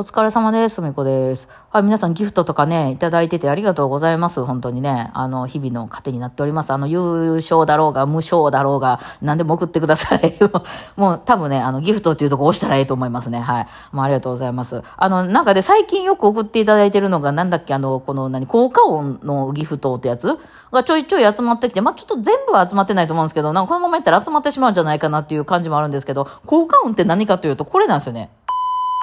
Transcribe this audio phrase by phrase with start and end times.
[0.00, 0.80] お疲れ様です。
[0.80, 1.50] みこです。
[1.68, 4.42] はい、皆さんギフトとかね、いただいててありがとうございます。
[4.46, 6.72] 本当にね、あの、日々の糧になっております。
[6.72, 10.38] あの、優勝だろうが、無償だろうが、何でも送ってください。
[10.96, 13.40] もう、多分ね、あの、ギフトっていうとこ押したらいいと思いますね。
[13.40, 13.66] はい。
[13.92, 14.80] もうありがとうございます。
[14.96, 20.38] あの、なんかで、最近よく送っていただいてるのが、なんだっけ、あの、この、何、効果音のギフトってやつ？
[20.72, 28.30] がちょいちょい集まってきて、まあ、ちょっと全部は集まってないと思うんですけど、なんかこのままやったら集まってしまうんじゃないかなっていう感じもあるんですけど、効果音って何かというと、これなんですよね。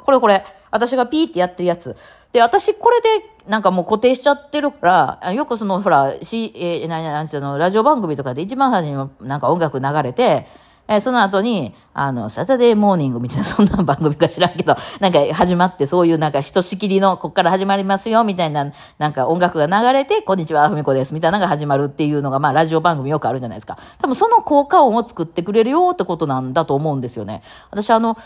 [0.04, 0.57] これこれ。
[0.70, 1.96] 私がピーってやってるやつ。
[2.32, 3.08] で、私これで
[3.48, 10.46] なんかもう固定しちゃってるから、よくそのほら、し、えー、な、なんつうの、ラジオ番組とかで一番初めになんか音楽流れて、
[10.90, 23.76] えー、その後に、あの、サタデーモーニングみたいな、そんな番組か知らんけど、なんか始まって、そういうなんかひとしきりの、こっから始まりますよ、みたいな、なんか音楽が流れて、こんにちは、ふみこです、みたいなのが始まるっていうのが、まあ、ラジオ番組よくあるじゃないですか。
[23.98, 27.42] 多分その効果音を作ってくれるよってことなんだと思うんですよね。
[27.70, 28.16] 私、あの、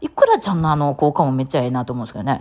[0.00, 2.40] いくらちゃんのあの効果もめっちゃええなと思うんですけどね。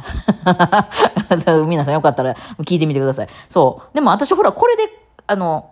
[1.67, 3.27] 皆さんよかったら聞いてみてください。
[3.49, 3.95] そう。
[3.95, 4.83] でも私ほら、これで、
[5.27, 5.71] あの、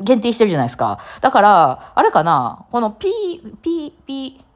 [0.00, 0.98] 限定してるじゃないですか。
[1.20, 4.46] だから、あれかな、このピー、ピー、ピー、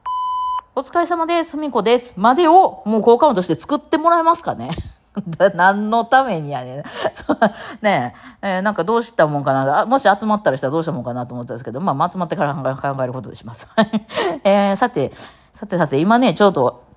[0.75, 4.70] お疲れ様です、みこです、までをもう効果音として作ってもらえますかね
[5.55, 6.84] 何のためにやねん。
[7.12, 7.39] そう、
[7.83, 9.87] ねえ、えー、なんかどうしたもんかな。
[9.87, 13.69] もし集まったりしたらどうしたもんかなと思ったんですけど、まあ、集まってから考えることでします。
[14.44, 15.12] えー、さて、
[15.53, 16.91] さてさて、今ね、ちょうど、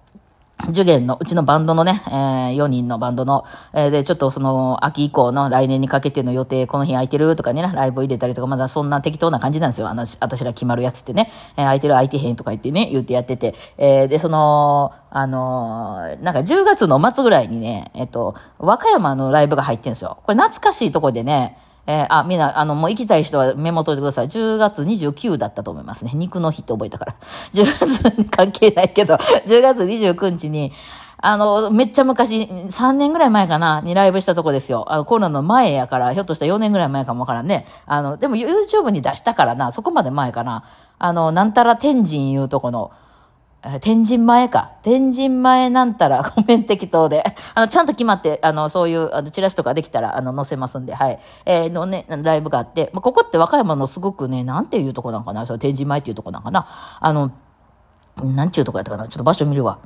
[0.70, 7.36] 受験の、うちのバンドのね、えー、4人のバンドの、えー、で、ちょっとその、秋以降の来年にかけての予定、この日空いてる？
[7.36, 9.90] とかね、ライブ入れたりとか、まだそんな適当な感じなんですよ。
[9.90, 20.20] あの、私ら決まるやつってね、えー、空いてる空いてへんとか言ってね、言ってやってて、えー、で、その、あのー、なんか10月の末ぐらいにね、えっ、と、和歌山のライブが入ってるんですよ。
[20.24, 24.28] これ懐かしいとこでね、えー、あ、みんな、あの、もう行きたい人はメモ取ってください。
[24.28, 26.12] 10月29だったと思いますね。
[26.14, 27.16] 肉の日って覚えたから。
[27.52, 30.72] 10月関係ないけど、 10月29日に、
[31.18, 34.86] あの、めっちゃ昔、3年ぐらい前かな、にライブしたとこですよ。
[34.90, 37.66] あの、コロナの前やから、ひょっとしたら4年ぐらい前かもわからんね。
[37.86, 40.64] あの、でも YouTube に出したからな、そこまで前かな。
[41.00, 42.92] あの、なんたら天神いうとこの、
[43.80, 44.74] 天神前か。
[44.82, 47.24] 天神前なんたら、 ごめん適当で。
[47.56, 51.20] あの、ちゃんと決まって、あの、そういう、あの、チラシとかできたら、あの、載せますんで、はい。
[51.46, 56.68] えー、のね、ライブがあって、まあ、ここって和歌山のすごくね、なんていうとこなんかな、その天神前っていうとこなんかな。
[57.00, 57.32] あの、
[58.22, 59.80] なんちゅうとこやったかな、ちょっと場所見るわ。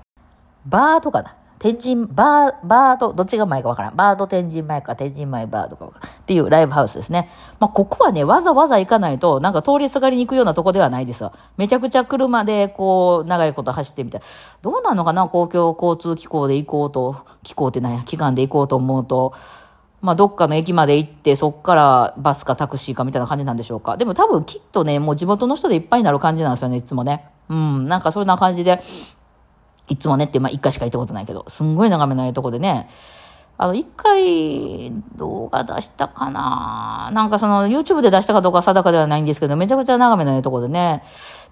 [0.66, 1.36] バーとかな。
[1.60, 3.96] 天神、バー、バード、どっちが前かわからん。
[3.96, 6.12] バード天神前か、天神前バードかわからん。
[6.12, 7.30] っていうライブハウスですね。
[7.60, 11.32] まあ、ここはね、わざわざ行かないと、なんか通りすがりに行くようなとこではないですよ。
[11.58, 14.22] めちゃくちゃ車で、こう、長いこと走ってみたい。
[14.62, 19.34] どうなのかな公共交通機構で行こうと、機構ってなんや、機関で行こうと思うと、
[20.02, 23.98] まあ、どっかの駅まで行って、そっからバスかタクシーかみたいな感じなんでしょうか。
[23.98, 27.30] でも多分きっとね、もう地元の人でいっぱいになる感じなんですよね、いつもね。
[27.50, 28.80] うん、なんかそんな感じで、
[29.90, 32.88] いつもねって、まあ、一回しか行ったことないけど、すんごい眺めのいいとこでね、
[33.58, 41.04] あの、一回動画出したかななんかその YouTube で出したかどうか定かではないんですけど、めちゃくちゃ眺めのいいとこでね。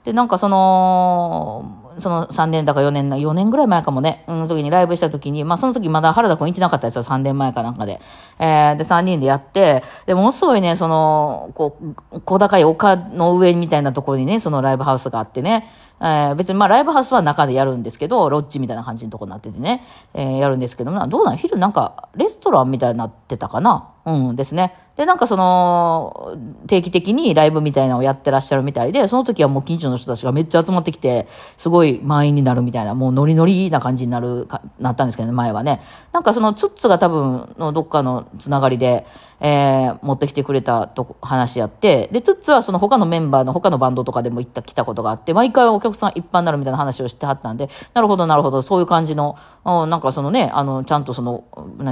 [0.05, 7.99] で、なんかその、その3年だか4年な、4年ぐらい前かもね、の時にライブした時に、まあその時まだ原田くん行ってなかったですよ、3年前かなんかで。
[8.37, 11.77] えー、で、3人でやって、で、ものすごいね、その、こ
[12.11, 15.67] う、小高い丘の上みたいなところにね、そのライブハウスがあってね、
[16.01, 19.83] えー、別にまあライブハウスは中でやるんですけど、ロッジみたいな感じのとこになっててね、
[20.13, 21.37] えー、やるんですけども、どうなん？
[21.37, 23.94] 昼なんかレストランみたいになってたかな。
[24.05, 24.75] うんですね。
[24.97, 31.27] で、なんかその、定期的にライブみたいなのをやってらっしゃるみたいで、その時はもう近所の人たちがめっちゃ集まってきて、
[31.57, 35.81] すごい満員になるみたいな、もうノリノリな感じになるか、なったんですけどね、前はね。
[36.13, 39.05] なんかそのツッツが多分のどっかのつながりで、
[39.41, 49.35] えー、持ってきてくれたと話やって、で、ツッツはその他のメンバーの他のバンドとかでも行った、来たことがあって、毎回お客さん一般になるみたいな話をしてはったんで、なるほど、なるほど、そういう感じの、
[49.65, 51.43] なんかそのね、あの、ちゃんとその、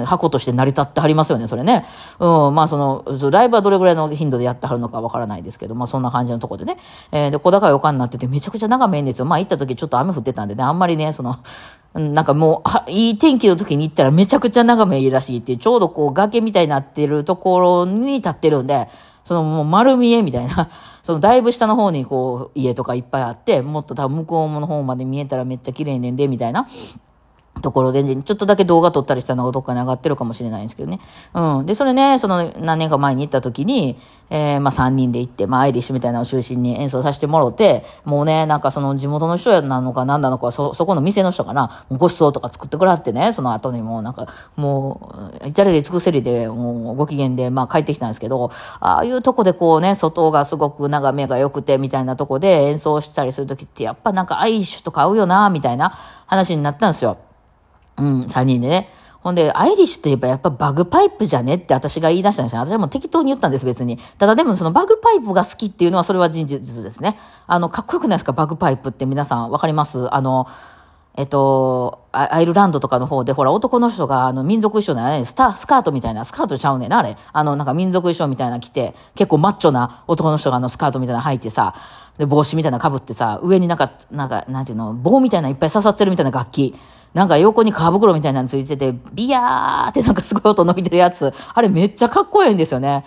[0.05, 1.85] 箱として成り立ってはりますよね、それね。
[2.19, 6.77] うん、まあその、ライブはどれぐらいの頻度でやってはるのかわからないですけど、まあそんな感じのとこでね。
[7.11, 9.25] えー、で、小高い丘になっててめちゃくちゃ眺めいいんですよ。
[9.25, 11.37] まあ行った時ちょっと雨降ってたんでね、あんまりね、その、
[11.93, 18.87] なんかもう、いい天気の時に行ったらめちゃくちゃ眺めいいらしいっていう、ちょうどこう崖みたいになってるところに立ってるんで、
[19.23, 20.69] そのもう丸見えみたいな、
[21.01, 26.67] そのだいぶ下の方にこう家とかいっぱいあって、もっと多分向こうの方まで見えたらめっちゃ綺麗ねんで、みたいな。
[27.63, 30.99] ところで、ちょっとだけ動画撮ったりしたのがどっかに上がってるかもしれないんですけどね。
[31.33, 31.65] うん。
[31.65, 33.97] で、それね、その何年か前に行った時に、
[34.29, 44.27] えー、まあ3人で行って、まあアイリッシュみたいなのを中心に演奏させてもろて、もうね、なんかその地元の人やなのか何なのか、そ、そこの店の人かな、ご馳走とか作ってくらってね、その後にもうなんか、
[44.57, 48.51] もう、至れり尽くせりで、もうご機嫌で、まあ帰ってきたんですけど、
[48.81, 57.17] ああいうとこでこうね、外がすごく眺めが良くて、みたいなとこで演奏したりする時って、やっぱなんかアイリッシュとか合うよな、みたいな話になったんですよ。
[57.97, 58.89] うん、3人でね。
[59.21, 62.61] ほんで、アイリッシュといえばやっぱバグパイプじゃねって私が言い出したんですよ。
[62.61, 63.97] 私はもう適当に言ったんです、別に。
[64.17, 67.17] ただでもそのバグパイプが好きっていうのはそれは事実ですね。
[67.47, 70.13] あの、かっこよくないですか、バグパイプって皆さんわかります？
[70.13, 70.47] あの、
[71.15, 77.15] えっと、アイルランドとかの方で、ほら、男の人が、あの、民族衣装のね、スタ、スカートみたいな、スカートちゃうねんな、あれ。
[77.31, 81.75] あの、なんか民族衣装みたいな着て、結構マッチョな男の人があの、スカートみたいな履いてさ、
[82.17, 86.75] で、帽子みたいな被ってさ、上になんか、なんか、なんていうの、棒みたいないっぱい刺さってるみたいな楽器。
[87.13, 91.31] なんか横に皮袋みたいなのついてて、ビヤーってなんかすごい音伸びてるやつ。
[91.53, 93.05] あれめっちゃかっこいいんですよね。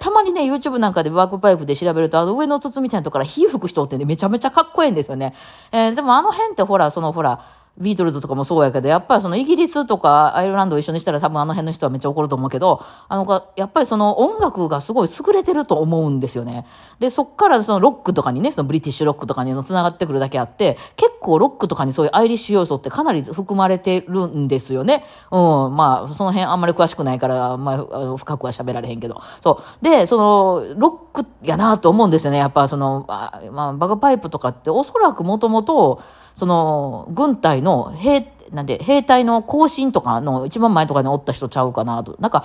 [0.00, 5.32] たまにね、YouTube なんかでワークパイプで調べると、あの上の筒みたいなとこから火吹く人ってね、めちゃめちゃかっこいいんですよね。
[5.70, 7.40] えー、でもあの辺ってほら、そのほら、
[7.78, 16.66] ビートルズとかもそうやけど、やっぱりそのイギリスとかアイルランドを一緒にしたら多分あの辺の人はめっちゃ怒ると思うけど、あの、やっぱりその音楽がすごい優れてると思うんですよね。
[16.98, 25.04] で、そっからそのロックとかにね、そのブリティッシュロックとかにの繋がってくるだけあって、結構ロックとかにそういうアイリッシュ要素ってかなり含まれてるんですよね。
[25.30, 29.20] うん、まあ、その辺あんまり詳しくないから、まあ、深くは喋られへんけど。
[29.40, 29.84] そう。
[29.84, 32.38] で、その、ロックやなと思うんですよね。
[32.38, 33.04] やっぱその、
[33.52, 36.00] まあ、バグパイプとかっておそらくもともと、
[36.36, 42.14] その、軍隊の兵、なんで、兵隊の行進とかの一番前とかにおった人ちゃうかなと。
[42.20, 42.44] なんか、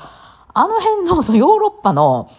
[0.53, 2.29] あの辺の、そのヨーロッパの、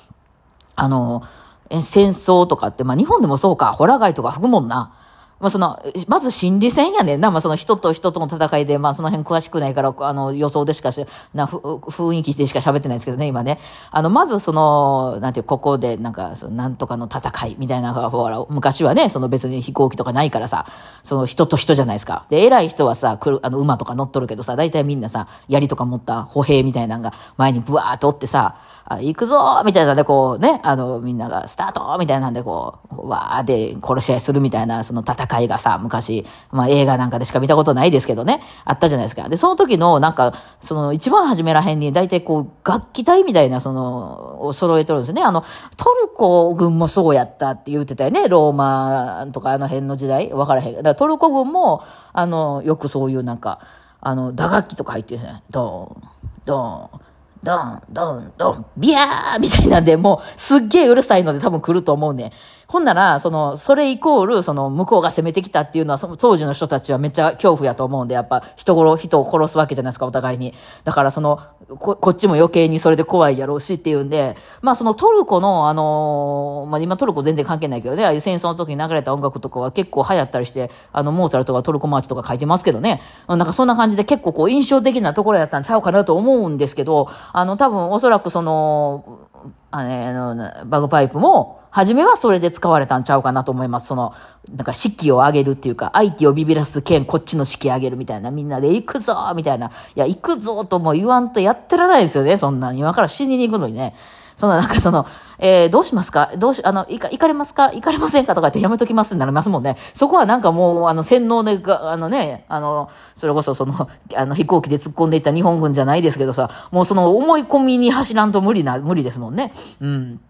[0.74, 1.22] あの、
[1.70, 4.94] 戦争とかって、まあ日本でもそうか、ホラ貝とか吹くもんな。
[5.42, 7.32] まあその、まず心理戦やねんな。
[7.32, 11.04] まあその人と人との戦いで、まあその辺詳しくないから、あの予想でしかし、
[11.34, 13.58] な、雰囲気でしか喋ってないですけどね、今ね。
[13.90, 20.64] あの、まずその、なんていう、ここでなんか、そのなんとかの戦いみたいなほら、昔はね、その別に飛行機とかないからさ、
[21.02, 22.24] その人と人じゃないですか。
[22.30, 28.54] で、偉い人はさ、来る、あの、馬とか乗っとるけどさ、大体みんなさ、槍とか持った歩兵みたいなのが前にブワーっとおってさ、
[28.84, 39.28] あ行くぞーみたいなんでこうね、あの、みんながスタートみたいなんでこう、わーで殺し合いするみたいな、その戦いがさ、昔、まあ映画なんかでしか見たことないですけどね、あったじゃないですか。
[39.28, 45.22] で、その時のなんか、その一番初めらへんに大体こう、楽器隊みたいなその、を揃えてるんですね。
[45.22, 45.42] あの、
[45.76, 48.28] トルコ軍もそうやったって言ってたよね。
[48.28, 50.32] ローマとかあの辺の時代。
[50.32, 50.74] わからへん。
[50.76, 51.82] だからトルコ軍も、
[52.12, 53.60] あの、よくそういうなんか、
[54.00, 55.42] あの、打楽器とか入ってるんですね。
[55.50, 56.02] ドン、
[56.44, 57.02] ドン、
[57.42, 62.32] ドン、ドン、ドン、ビャーみたいなんで、もう、すっげえうるさいので多分来ると思うね。
[62.68, 70.54] ほんなら、その、それイコール、その、向こうが攻めてきたっていうのは、その当時の人たちはめっちゃ恐怖やと思うんで、やっぱ、人殺、人を殺すわけじゃないですか、お互いに。
[70.84, 71.40] だから、その、
[71.78, 89.28] こ、こっちも余計にそれで怖いやろうしっていうんで、まあ、そのトルコの、あのー、まあ、今トルコ全然関係ないけどね、ああいう戦争の時に流れた音楽とかは結構流行ったりして、あの、モーツァルトがトルコマーチとか書いてますけどね、なんかそんな感じで結構こう、印象的なところやったんちゃうかなと思うんですけど、あの、多分、おそらくその、
[89.70, 93.86] あの、バグパイプも、初めはそれで使われたんちゃうかなと思います。
[93.86, 94.12] その、
[94.54, 99.68] なんか士気を上げるっていうか、相手をビビらす剣、こっちの士気上げるみたいな、みんなで行くぞみたいな。
[99.68, 102.80] いや、行くぞとも言わんとやってられないですよね、そんなに。
[102.80, 103.94] 今から死にに行くのにね。
[104.36, 105.06] そのなんかその、
[105.38, 106.30] えー、どうしますか？
[106.36, 107.66] どうし、あの、いか、行かれますか？
[107.66, 108.34] 行かれませんか？
[108.34, 109.76] とかってやめときますってなりますもんね。
[109.94, 119.52] そこはなんかもう、あの、洗脳で、あのね、あの、それこそその、あの、飛行機で突っ込んでいった日本軍じゃないですけどさ、もうその思い込みに走らんと無理な、無理ですもんね。
[119.80, 120.20] うん。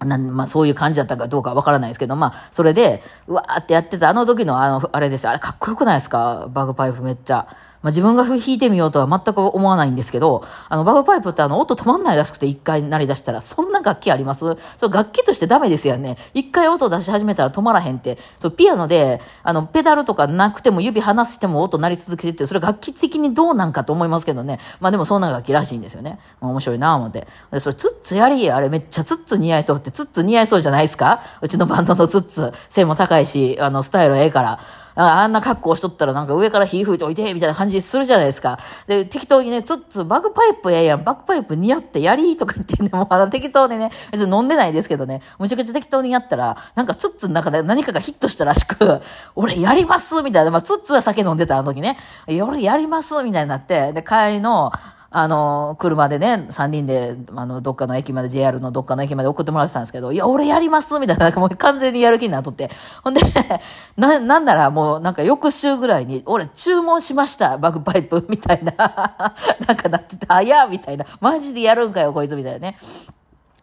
[0.00, 6.48] なん、まあそういう感じだったかどうかわからないですけど、まあそれで、うわーってやってたあの時のあの、あれですあれかっこよくないですか？
[6.50, 7.46] バグパイプめっちゃ。
[7.82, 14.56] まあ、自分が弾いてみようとは全く思わないんですけど、あの、バグパイプってあの、音止まんないらしくて一回鳴り出したら、そんな楽器あります？
[14.78, 16.16] そ楽器としてダメですよね。
[16.32, 18.18] 一回音出し始めたら止まらへんって。
[18.38, 24.60] そうピアノで、あの、ペダルとかなくても指離しても音鳴り続けてって、それ楽器的にどうなんかと思いますけどね。
[24.80, 26.18] まあでもそんな楽器らしいんですよね。
[26.40, 27.26] 面白いなぁ思って。
[27.50, 31.20] で、それツッツやりあれめっちゃツッツ似合いそうって、ツッツ似合いそうじゃないですか？
[31.40, 32.52] うちのバンドのツッツ。
[32.68, 34.60] 背も高いし、あの、スタイルええから。
[34.94, 38.58] あんな格好しとったらなんか上から火吹いておいて、みたいな感じするじゃないですか。
[38.86, 49.00] で、適当にね、つっつ、バグパイプややん、バグパイプ似合ってやりとか言ってね、もうあの適当にね、別に飲んでないですけどね、むちゃくちゃ適当にやったら、なんかつっつの中で何かがヒットしたらしく、
[49.34, 51.98] 俺やりますみたいな、まあつっつは酒飲んでたあの時ね、
[52.42, 54.72] 俺やりますみたいになって、で、帰りの、
[55.14, 62.70] あの、車でね、3人で、あの、どっかの駅まで、JR のどっかの駅まで送ってもらってたんですけど、いや、俺やりますみたいな、なんかもう完全にやる気になっとって。
[63.04, 63.20] ほんで、
[63.96, 68.72] な、なんならもう、なんか翌週ぐらいに、俺注文しました、バグパイプ、 みたいな。
[69.68, 71.04] なんかなってた、あやみたいな。
[71.20, 72.76] マジでやるんかよ、こいつ、みたいなね。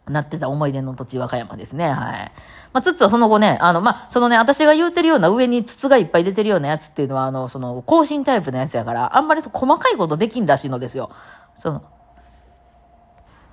[0.09, 1.89] なってた思い出の土地和歌山ですね。
[1.89, 2.31] はい。
[2.73, 11.11] まあ、筒はその後ね、あの、まあ、そのね、私が言うてるような上に筒がいっぱい出てるようなやつっていうのは、あの、その、行進タイプのやつやから、あんまり細かいことできんらしいのですよ。
[11.55, 11.83] その、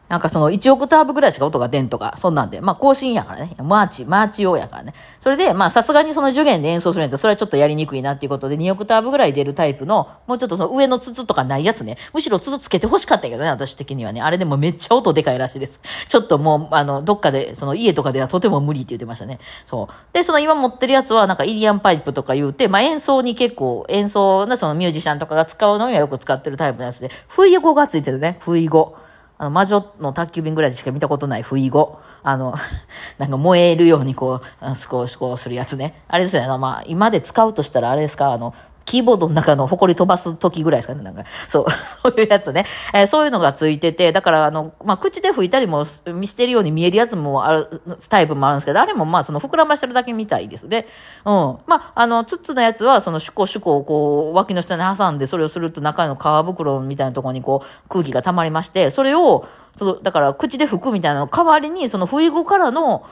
[0.08, 2.60] なんかその1オクターブぐらいしか音が出んとか、そんなんで。
[2.60, 3.50] まあ行進やからね。
[3.58, 4.94] マーチ、マーチ用やからね。
[5.18, 11.98] それで、まあさすがにその受験で演奏するんやったら、それはちょっとやりにくいなっていうことで、2オクターブぐらい出るタイプの、もうちょっとその上の筒とかないやつね。
[12.14, 14.20] むしろ筒つけて欲しかったけどね、私的にはね。
[14.20, 15.80] あれでもめっちゃ音でかいらしいです。
[16.08, 19.40] ちょっともう、あの、どっかで、その家とかではとても無理って言ってましたね。
[19.66, 19.94] そう。
[20.12, 28.36] で、その今持ってるやつは、なんかイリアンパイプとか言うて、まあ演奏に結構、演奏のそのミュージシャンとかが使うのにはよく使ってるタイプのやつで、不意語がついてるね。
[28.40, 28.96] 不意語。
[29.38, 31.98] あの、魔女の宅急便ぐらいでしか見たことない不意語。
[32.22, 32.54] あの、
[33.18, 36.02] なんか燃えるようにこう、少しこうするやつね。
[36.08, 36.58] あれですよね。
[36.58, 38.54] まあ、今で使うとしたらあれですか、あの、
[38.86, 41.24] キーボードの中の埃飛ばす時ぐらいですかね、なんか。
[41.48, 41.66] そう、
[42.02, 42.66] そういうやつね。
[42.94, 50.86] えー、そういうのがついてて、だから、あの、まあ、口で吹いたりも見してるように見えるやつもある、タイプもあるんですけど、あれもまあ、その膨らましてるだけみたいですね。
[51.24, 51.58] うん。
[51.66, 63.04] まあ、あの、ツッツのやつは、そのシュコシュコをこう、脇の下に挟んで、それをすると中の皮袋みたいなところにこう、空気が溜まりまして、それを、その、だから口で吹くみたいなの代わりに、その不意後からの、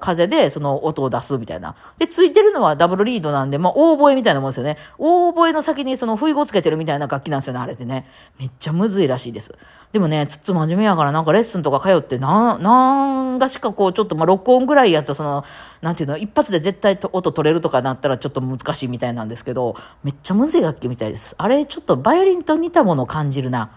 [0.00, 1.74] 風でその音を出すみたいな。
[1.98, 4.78] で、ついてるのはダブルリードなんで、まあ、オーボエみたいなもんですよね。
[4.98, 8.06] オーボエの先にその不意語つけてるみたいな楽器なんですよね、あれってね。
[8.38, 9.54] めっちゃむずいらしいです。
[9.92, 15.44] でもね、つっつ真面目やからなんかレッスンとか通って、な、なんがしかこう、ちょっとまあ、録音ぐらいやったその、
[15.80, 21.34] なんていうの、一発で絶対音取れるとかなったらちょっと難しいみたいなんですけど、めっちゃむずい楽器みたいです。
[21.38, 23.70] あれ、ちょっとバイオリンと似たものを感じるな。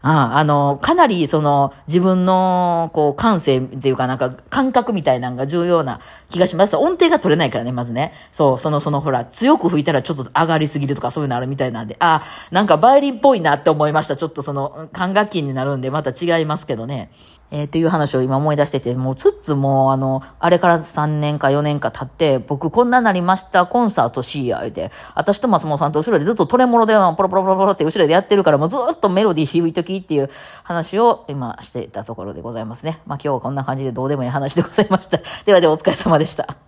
[0.00, 6.76] ああの、かなりその自分のこう感性っていうかなんか感覚みたいなのが重要な気がします。
[6.76, 8.12] 音程が取れないからね、まずね。
[8.30, 14.16] そう、そのそのほら、強く吹いたらちょっと上がりすぎるとかそういうのあるみたいなんで、あなんかバイオリンっぽいなって思いました。
[14.16, 17.10] ちょっとその管楽器になるんでまた違いますけどね。
[17.50, 30.30] えー、っていう話を今思い出してて、もうつつもあの、あれから3年か4年か経って、僕こんななりました、コンサートしや、で、私と松本さんと後ろでずっとトレモロでポロポロポロポロって後ろでやってるから、もうずっとメロディー響いときっていう
[30.62, 33.00] 話を今してたところでございますね。
[33.06, 35.18] まあ今日はこんな感じでどうでもいい話でございました。
[35.44, 36.67] ではではお疲れ様でした。